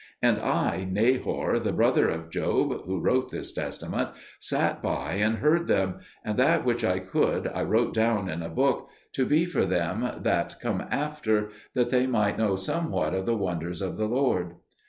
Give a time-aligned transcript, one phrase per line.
[0.19, 5.67] And I, Nahor, the brother of Job, who wrote this testament, sat by and heard
[5.67, 9.63] them; and that which I could I wrote down in a book, to be for
[9.63, 14.55] them that come after, that they might know somewhat of the wonders of the Lord.